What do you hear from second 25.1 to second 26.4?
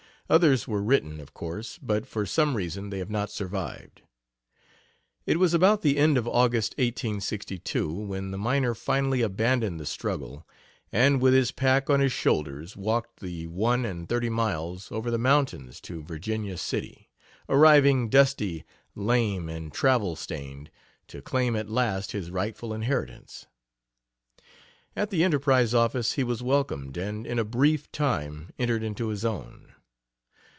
Enterprise office he